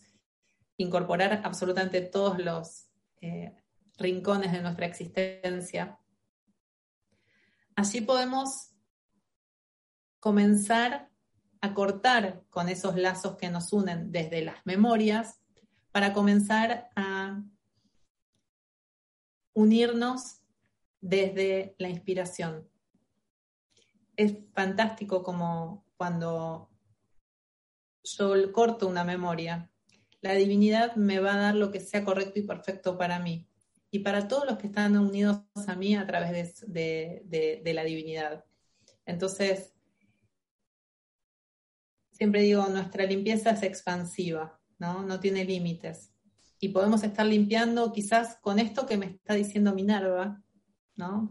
[0.77, 2.87] incorporar absolutamente todos los
[3.19, 3.57] eh,
[3.97, 5.99] rincones de nuestra existencia.
[7.75, 8.71] Allí podemos
[10.21, 11.09] comenzar
[11.59, 15.41] a cortar con esos lazos que nos unen desde las memorias
[15.91, 17.43] para comenzar a
[19.53, 20.37] unirnos
[21.01, 22.65] desde la inspiración.
[24.19, 26.69] Es fantástico como cuando
[28.03, 29.71] yo corto una memoria,
[30.19, 33.47] la divinidad me va a dar lo que sea correcto y perfecto para mí
[33.89, 38.43] y para todos los que están unidos a mí a través de, la divinidad.
[39.05, 39.73] Entonces,
[42.11, 45.01] siempre digo, nuestra limpieza es expansiva, ¿no?
[45.03, 46.11] No tiene límites.
[46.59, 50.43] Y podemos estar limpiando quizás con esto que me está diciendo Minerva,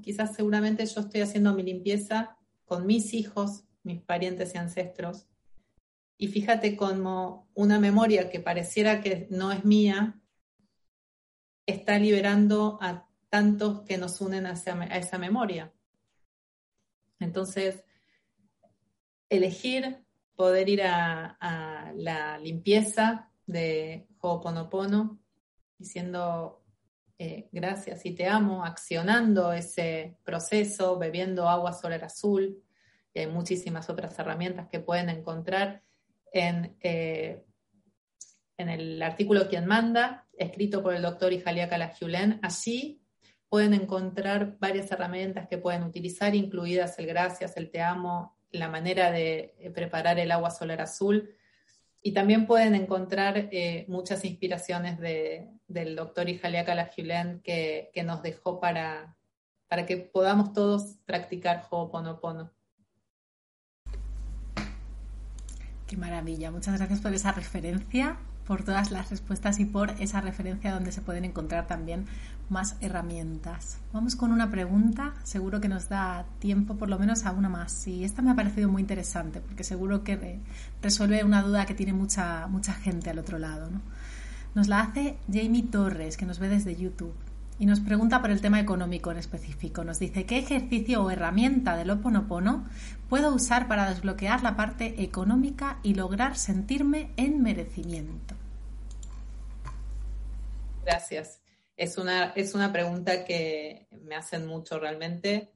[0.03, 2.38] Quizás seguramente yo estoy haciendo mi limpieza
[2.69, 5.27] con mis hijos, mis parientes y ancestros.
[6.19, 10.21] Y fíjate como una memoria que pareciera que no es mía,
[11.67, 15.73] está liberando a tantos que nos unen a esa memoria.
[17.21, 17.83] Entonces,
[19.29, 20.05] elegir
[20.37, 25.19] poder ir a, a la limpieza de Ho'oponopono,
[25.79, 26.63] diciendo
[27.19, 32.63] eh, gracias y te amo, accionando ese proceso, bebiendo agua solar azul.
[33.13, 35.83] Y hay muchísimas otras herramientas que pueden encontrar
[36.33, 37.45] en, eh,
[38.57, 42.39] en el artículo Quien Manda, escrito por el doctor Ijalia Calagiulén.
[42.43, 43.03] Allí
[43.49, 49.11] pueden encontrar varias herramientas que pueden utilizar, incluidas el gracias, el te amo, la manera
[49.11, 51.35] de eh, preparar el agua solar azul
[52.03, 54.99] y también pueden encontrar eh, muchas inspiraciones
[55.67, 59.17] del doctor Ijalia Calagiulén que, que nos dejó para,
[59.69, 62.53] para que podamos todos practicar Ho'oponopono.
[65.87, 68.19] Qué maravilla, muchas gracias por esa referencia,
[68.49, 72.07] por todas las respuestas y por esa referencia donde se pueden encontrar también
[72.49, 73.77] más herramientas.
[73.93, 77.87] Vamos con una pregunta, seguro que nos da tiempo por lo menos a una más.
[77.87, 80.41] Y esta me ha parecido muy interesante porque seguro que
[80.81, 83.69] resuelve una duda que tiene mucha, mucha gente al otro lado.
[84.55, 87.13] Nos la hace Jamie Torres, que nos ve desde YouTube.
[87.61, 89.83] Y nos pregunta por el tema económico en específico.
[89.83, 92.69] Nos dice, ¿qué ejercicio o herramienta del Oponopono
[93.09, 98.37] puedo usar para desbloquear la parte económica y lograr sentirme en merecimiento?
[100.85, 101.41] Gracias.
[101.77, 105.51] Es una, es una pregunta que me hacen mucho realmente.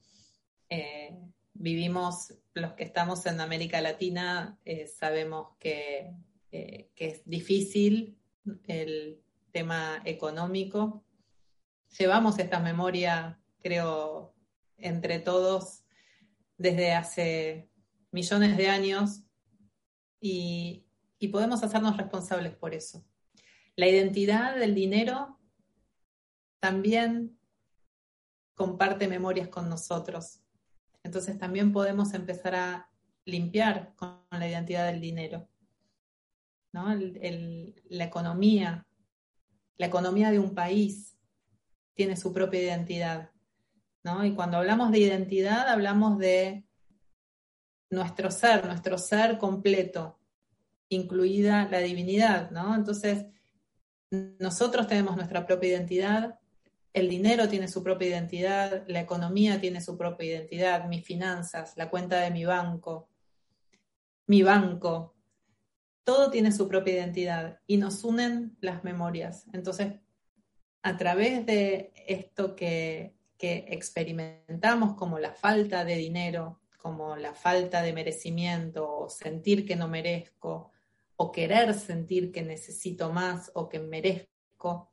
[0.69, 1.17] Eh,
[1.55, 6.13] vivimos, los que estamos en América Latina, eh, sabemos que,
[6.51, 8.19] eh, que es difícil
[8.67, 9.21] el
[9.53, 11.05] tema económico.
[11.99, 14.35] Llevamos esta memoria, creo,
[14.79, 15.85] entre todos
[16.57, 17.71] desde hace
[18.11, 19.23] millones de años
[20.21, 20.87] y,
[21.31, 23.05] podemos hacernos responsables por eso.
[23.77, 25.39] La identidad del dinero
[26.59, 27.39] también
[28.55, 30.41] comparte memorias con nosotros.
[31.05, 32.91] Entonces también podemos empezar a
[33.25, 35.49] limpiar con la identidad del dinero.
[36.73, 38.87] la economía,
[39.77, 41.17] la economía de un país
[41.95, 43.31] tiene su propia identidad.
[44.05, 44.25] ¿no?
[44.25, 46.65] Y cuando hablamos de identidad, hablamos de
[47.91, 50.19] nuestro ser, nuestro ser completo,
[50.89, 52.51] incluida la divinidad.
[52.51, 52.75] ¿no?
[52.75, 53.27] Entonces,
[54.11, 56.39] nosotros tenemos nuestra propia identidad,
[56.93, 61.89] el dinero tiene su propia identidad, la economía tiene su propia identidad, mis finanzas, la
[61.89, 63.09] cuenta de mi banco,
[64.27, 65.15] mi banco,
[66.05, 69.47] todo tiene su propia identidad y nos unen las memorias.
[69.53, 69.95] Entonces,
[70.83, 77.83] a través de esto que, que experimentamos como la falta de dinero, como la falta
[77.83, 80.73] de merecimiento, o sentir que no merezco,
[81.17, 84.93] o querer sentir que necesito más o que merezco,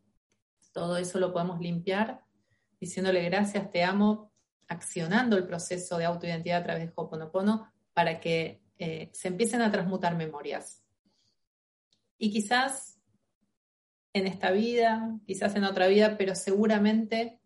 [0.71, 2.23] todo eso lo podemos limpiar
[2.79, 4.31] diciéndole gracias, te amo,
[4.67, 9.71] accionando el proceso de autoidentidad a través de Ho'oponopono para que eh, se empiecen a
[9.71, 10.83] transmutar memorias.
[12.17, 12.98] Y quizás
[14.19, 17.39] en esta vida, quizás en otra vida, pero seguramente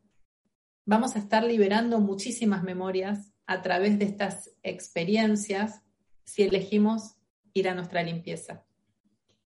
[0.85, 5.81] vamos a estar liberando muchísimas memorias a través de estas experiencias
[6.23, 7.15] si elegimos
[7.53, 8.65] ir a nuestra limpieza.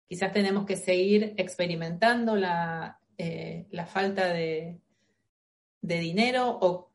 [0.08, 4.80] Quizás tenemos que seguir experimentando la, eh, falta de,
[5.80, 6.92] dinero o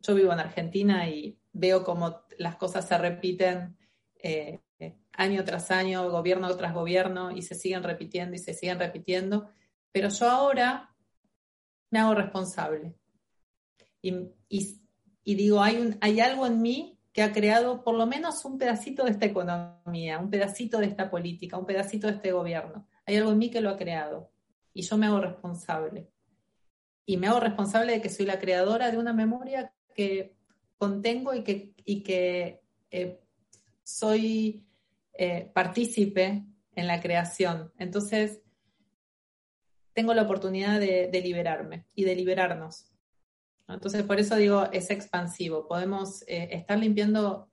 [0.00, 3.76] yo vivo en Argentina y veo como las cosas se repiten
[4.22, 4.60] eh,
[5.16, 9.48] año tras año, gobierno tras gobierno, y se siguen repitiendo y se siguen repitiendo.
[9.92, 10.94] Pero yo ahora
[11.90, 12.94] me hago responsable.
[14.00, 14.14] Y,
[15.24, 19.04] digo, hay, un, hay algo en mí que ha creado por lo menos un pedacito
[19.04, 22.88] de esta economía, un pedacito de esta política, un pedacito de este gobierno.
[23.06, 24.30] Hay algo en mí que lo ha creado.
[24.72, 26.10] Y yo me hago responsable.
[27.06, 30.36] Y me hago responsable de que soy la creadora de una memoria que
[30.76, 33.23] contengo y que, y que eh,
[33.84, 34.66] soy
[35.12, 37.72] eh, partícipe en la creación.
[37.78, 38.40] Entonces,
[39.92, 42.90] tengo la oportunidad de, liberarme y de liberarnos.
[43.68, 45.68] Entonces, por eso digo, es expansivo.
[45.68, 47.48] Podemos eh, estar limpiando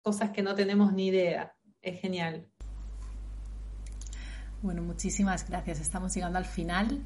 [0.00, 1.56] cosas que no tenemos ni idea.
[1.82, 2.48] Es genial.
[4.62, 5.80] Bueno, muchísimas gracias.
[5.80, 7.04] Estamos llegando al final.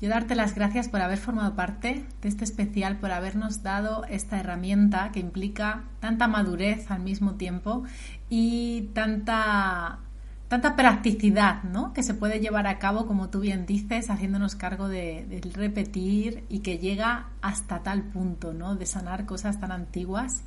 [0.00, 4.38] Yo darte las gracias por haber formado parte de este especial, por habernos dado esta
[4.38, 7.82] herramienta que implica tanta madurez al mismo tiempo
[8.30, 9.98] y tanta,
[10.46, 11.92] tanta practicidad ¿no?
[11.94, 16.60] que se puede llevar a cabo, como tú bien dices, haciéndonos cargo de, repetir y
[16.60, 18.76] que llega hasta tal punto ¿no?
[18.76, 20.44] de sanar cosas tan antiguas.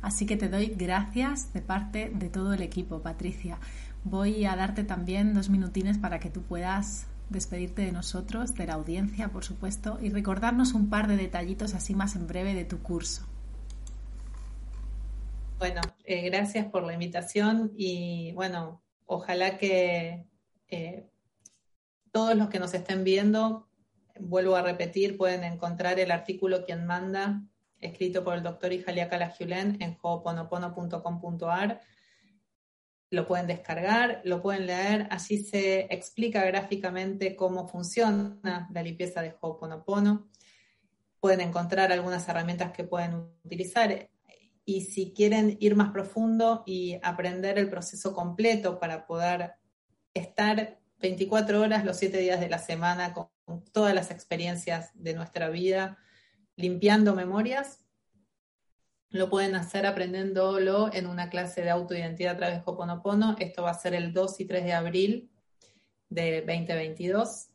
[0.00, 3.58] Así que te doy gracias de parte de todo el equipo, Patricia.
[4.04, 8.74] Voy a darte también dos minutines para que tú puedas despedirte de nosotros, de la
[8.74, 12.82] audiencia, por supuesto, y recordarnos un par de detallitos así más en breve de tu
[12.82, 13.26] curso.
[15.58, 20.26] Bueno, eh, gracias por la invitación y bueno, ojalá que
[20.68, 21.06] eh,
[22.10, 23.68] todos los que nos estén viendo,
[24.18, 27.42] vuelvo a repetir, pueden encontrar el artículo Quien Manda,
[27.80, 31.80] escrito por el doctor Ijalia Calagiulén en ho'oponopono.com.ar
[33.12, 39.36] lo pueden descargar, lo pueden leer, allí se explica gráficamente cómo funciona la limpieza de
[39.38, 40.30] Ho'oponopono.
[41.20, 44.08] Pueden encontrar algunas herramientas que pueden utilizar
[44.64, 49.56] y si quieren ir más profundo y aprender el proceso completo para poder
[50.14, 53.28] estar 24 horas los 7 días de la semana con
[53.72, 55.98] todas las experiencias de nuestra vida,
[56.56, 57.81] limpiando memorias,
[59.12, 63.36] lo pueden hacer aprendiéndolo en una clase de autoidentidad a través de Hoponopono.
[63.38, 65.30] Esto va a ser el 2 y 3 de abril
[66.08, 67.48] de 2022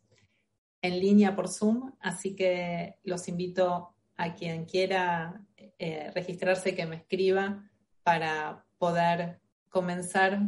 [0.83, 5.41] en línea por Zoom, así que los invito a quien quiera
[5.79, 7.67] eh, registrarse que me escriba
[8.03, 10.39] para poder comenzar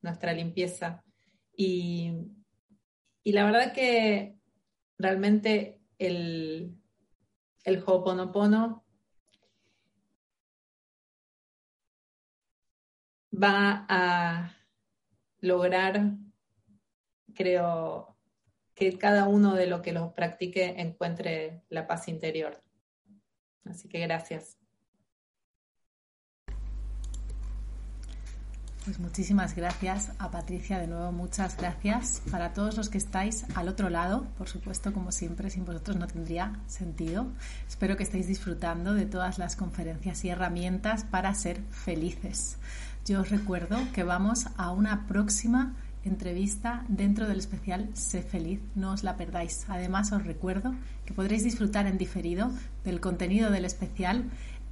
[0.00, 1.04] nuestra limpieza.
[1.54, 2.12] Y,
[3.22, 4.34] y la verdad que
[4.96, 6.74] realmente el,
[7.64, 8.87] el Ho'oponopono
[13.32, 14.52] va a
[15.40, 16.12] lograr,
[17.34, 18.16] creo,
[18.74, 22.62] que cada uno de los que los practique encuentre la paz interior.
[23.64, 24.56] Así que gracias.
[28.84, 32.22] Pues muchísimas gracias a Patricia, de nuevo muchas gracias.
[32.30, 36.06] Para todos los que estáis al otro lado, por supuesto, como siempre, sin vosotros no
[36.06, 37.26] tendría sentido.
[37.68, 42.56] Espero que estéis disfrutando de todas las conferencias y herramientas para ser felices.
[43.08, 48.92] Yo os recuerdo que vamos a una próxima entrevista dentro del especial Sé feliz, no
[48.92, 49.64] os la perdáis.
[49.68, 50.74] Además os recuerdo
[51.06, 52.50] que podréis disfrutar en diferido
[52.84, 54.24] del contenido del especial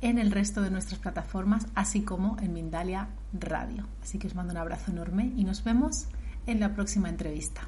[0.03, 3.89] en el resto de nuestras plataformas, así como en Mindalia Radio.
[4.03, 6.05] Así que os mando un abrazo enorme y nos vemos
[6.47, 7.63] en la próxima entrevista.